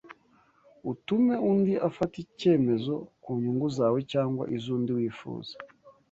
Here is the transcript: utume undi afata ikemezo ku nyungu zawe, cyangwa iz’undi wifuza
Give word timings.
utume 0.91 1.33
undi 1.51 1.73
afata 1.87 2.15
ikemezo 2.23 2.93
ku 3.21 3.29
nyungu 3.41 3.67
zawe, 3.77 3.99
cyangwa 4.11 4.43
iz’undi 4.55 4.91
wifuza 4.97 5.53